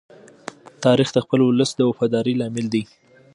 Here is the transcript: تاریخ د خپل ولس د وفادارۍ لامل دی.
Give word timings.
تاریخ 0.83 1.09
د 1.13 1.17
خپل 1.25 1.39
ولس 1.43 1.71
د 1.75 1.81
وفادارۍ 1.89 2.33
لامل 2.37 2.65
دی. 2.73 2.83